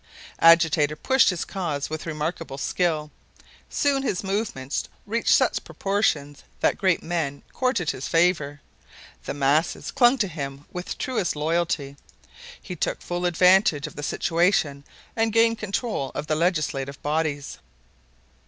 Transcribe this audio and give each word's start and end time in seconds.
Agitator 0.39 0.95
pushed 0.95 1.29
his 1.29 1.45
cause 1.45 1.87
with 1.87 2.07
remarkable 2.07 2.57
skill. 2.57 3.11
Soon 3.69 4.01
his 4.01 4.23
movements 4.23 4.85
reached 5.05 5.29
such 5.35 5.63
proportions 5.63 6.41
that 6.59 6.79
great 6.79 7.03
men 7.03 7.43
courted 7.53 7.91
his 7.91 8.07
favor. 8.07 8.59
The 9.25 9.35
masses 9.35 9.91
clung 9.91 10.17
to 10.17 10.27
him 10.27 10.65
with 10.71 10.97
truest 10.97 11.35
loyalty. 11.35 11.97
He 12.59 12.75
took 12.75 12.99
full 12.99 13.27
advantage 13.27 13.85
of 13.85 13.95
the 13.95 14.01
situation 14.01 14.85
and 15.15 15.31
gained 15.31 15.59
control 15.59 16.11
of 16.15 16.25
the 16.25 16.33
legislative 16.35 16.99
bodies. 17.03 17.59